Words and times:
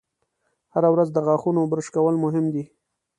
هره 0.73 0.89
ورځ 0.93 1.07
د 1.11 1.17
غاښونو 1.25 1.61
برش 1.71 1.87
کول 1.95 2.15
مهم 2.25 2.45
دي. 2.53 2.63